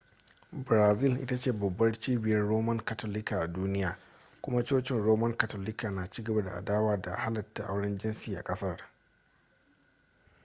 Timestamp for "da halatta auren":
6.97-7.97